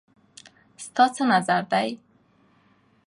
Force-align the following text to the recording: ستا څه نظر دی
ستا 0.85 1.05
څه 1.15 1.23
نظر 1.31 1.61
دی 1.71 1.89